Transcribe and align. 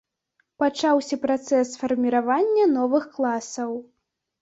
Пачаўся 0.63 1.19
працэс 1.27 1.75
фарміравання 1.83 2.65
новых 2.77 3.09
класаў. 3.15 3.71